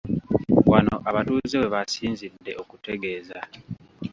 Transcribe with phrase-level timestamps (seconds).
[0.71, 3.39] Wano abatuuze we basinzidde okutegeeza.